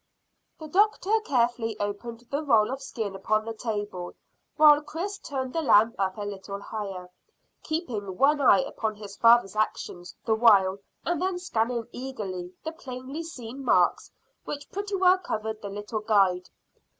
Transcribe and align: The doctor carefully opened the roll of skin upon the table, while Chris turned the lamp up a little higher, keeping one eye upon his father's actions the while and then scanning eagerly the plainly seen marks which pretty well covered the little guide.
The 0.57 0.65
doctor 0.67 1.19
carefully 1.19 1.79
opened 1.79 2.21
the 2.31 2.41
roll 2.41 2.71
of 2.71 2.81
skin 2.81 3.15
upon 3.15 3.45
the 3.45 3.53
table, 3.53 4.15
while 4.57 4.81
Chris 4.81 5.19
turned 5.19 5.53
the 5.53 5.61
lamp 5.61 5.93
up 5.99 6.17
a 6.17 6.21
little 6.23 6.59
higher, 6.59 7.09
keeping 7.61 8.17
one 8.17 8.41
eye 8.41 8.61
upon 8.61 8.95
his 8.95 9.15
father's 9.15 9.55
actions 9.55 10.15
the 10.25 10.33
while 10.33 10.79
and 11.05 11.21
then 11.21 11.37
scanning 11.37 11.87
eagerly 11.91 12.51
the 12.63 12.71
plainly 12.71 13.21
seen 13.21 13.63
marks 13.63 14.09
which 14.43 14.71
pretty 14.71 14.95
well 14.95 15.19
covered 15.19 15.61
the 15.61 15.69
little 15.69 15.99
guide. 15.99 16.49